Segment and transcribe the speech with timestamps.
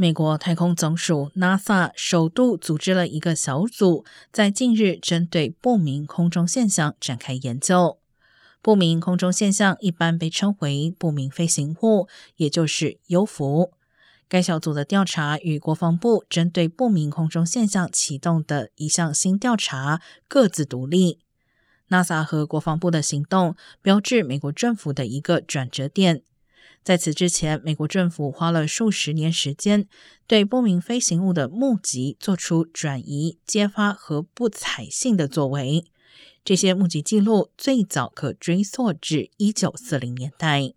[0.00, 7.98] 美国太空总署 NASA 首度组织了一个小组，在近日针对不明空中现象展开研究。
[8.62, 13.72] 不明空中现象一般被称为不明飞行物，也就是 UFO。
[14.26, 21.18] 该小组的调查与国防部针对不明空中现象启动的一项新调查各自独立。
[21.90, 26.22] NASA 和国防部的行动标志美国政府的一个转折点。
[26.82, 29.86] 在此之前，美国政府花了数十年时间，
[30.26, 35.84] 对不明飞行物的目击做出转移、揭发和不采信的作为。
[36.42, 40.72] 这些目击记录最早可追溯至一九四零年代。